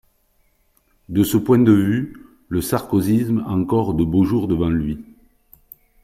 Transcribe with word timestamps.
De 1.09 1.23
ce 1.23 1.37
point 1.37 1.59
de 1.59 1.71
vue, 1.73 2.17
le 2.49 2.59
sarkozysme 2.59 3.43
a 3.45 3.51
encore 3.51 3.93
de 3.93 4.03
beaux 4.03 4.23
jours 4.23 4.47
devant 4.47 4.71
lui. 4.71 4.97